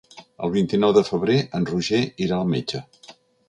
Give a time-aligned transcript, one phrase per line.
[0.47, 2.87] El vint-i-nou de febrer en Roger irà al metge.